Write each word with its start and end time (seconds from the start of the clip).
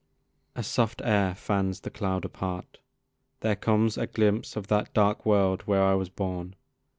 A 0.55 0.63
soft 0.63 0.99
air 1.05 1.35
fans 1.35 1.81
the 1.81 1.91
cloud 1.91 2.25
apart; 2.25 2.79
there 3.41 3.55
comes 3.55 3.99
A 3.99 4.07
glimpse 4.07 4.55
of 4.55 4.65
that 4.65 4.91
dark 4.95 5.27
world 5.27 5.61
where 5.67 5.83
I 5.83 5.93
was 5.93 6.09
born. 6.09 6.55